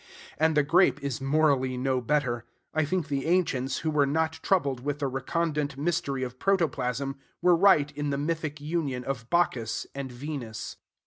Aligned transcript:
And 0.39 0.57
the 0.57 0.63
grape 0.63 0.99
is 1.03 1.21
morally 1.21 1.77
no 1.77 2.01
better. 2.01 2.43
I 2.73 2.85
think 2.85 3.07
the 3.07 3.27
ancients, 3.27 3.77
who 3.85 3.91
were 3.91 4.07
not 4.07 4.33
troubled 4.41 4.79
with 4.79 4.97
the 4.97 5.05
recondite 5.05 5.77
mystery 5.77 6.23
of 6.23 6.39
protoplasm, 6.39 7.17
were 7.39 7.55
right 7.55 7.91
in 7.91 8.09
the 8.09 8.17
mythic 8.17 8.59
union 8.59 9.03
of 9.03 9.29
Bacchus 9.29 9.85
and 9.93 10.11
Venus. 10.11 10.77